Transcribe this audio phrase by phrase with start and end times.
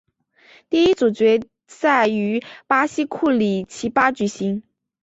[0.69, 4.63] 第一组决赛于巴西库里奇巴举行。